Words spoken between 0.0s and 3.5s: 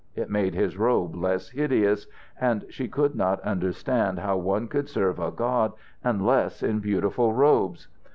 It made his robe less hideous, and she could not